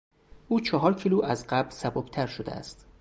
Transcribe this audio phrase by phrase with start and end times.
[0.47, 2.87] او چهار کیلو از قبل سبکتر شده است.